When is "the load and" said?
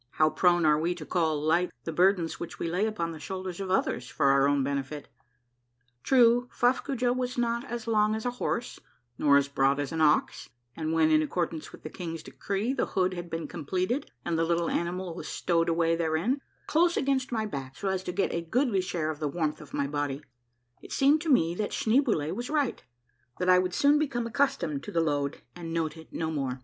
24.91-25.71